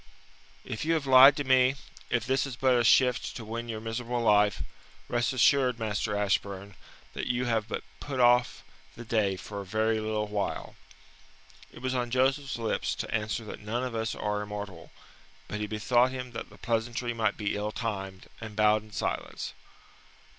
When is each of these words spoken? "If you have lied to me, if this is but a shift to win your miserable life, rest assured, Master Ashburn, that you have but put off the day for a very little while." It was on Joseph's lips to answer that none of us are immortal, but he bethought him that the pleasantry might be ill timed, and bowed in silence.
"If 0.65 0.83
you 0.83 0.93
have 0.95 1.05
lied 1.05 1.37
to 1.37 1.43
me, 1.43 1.75
if 2.09 2.25
this 2.25 2.47
is 2.47 2.55
but 2.55 2.73
a 2.75 2.83
shift 2.83 3.35
to 3.35 3.45
win 3.45 3.69
your 3.69 3.79
miserable 3.79 4.19
life, 4.21 4.63
rest 5.07 5.31
assured, 5.31 5.77
Master 5.77 6.15
Ashburn, 6.17 6.73
that 7.13 7.27
you 7.27 7.45
have 7.45 7.67
but 7.67 7.83
put 7.99 8.19
off 8.19 8.63
the 8.95 9.05
day 9.05 9.35
for 9.35 9.61
a 9.61 9.63
very 9.63 9.99
little 9.99 10.25
while." 10.25 10.73
It 11.71 11.83
was 11.83 11.93
on 11.93 12.09
Joseph's 12.09 12.57
lips 12.57 12.95
to 12.95 13.13
answer 13.13 13.43
that 13.45 13.59
none 13.59 13.83
of 13.83 13.93
us 13.93 14.15
are 14.15 14.41
immortal, 14.41 14.91
but 15.47 15.59
he 15.59 15.67
bethought 15.67 16.09
him 16.09 16.31
that 16.31 16.49
the 16.49 16.57
pleasantry 16.57 17.13
might 17.13 17.37
be 17.37 17.55
ill 17.55 17.71
timed, 17.71 18.25
and 18.41 18.55
bowed 18.55 18.81
in 18.81 18.91
silence. 18.91 19.53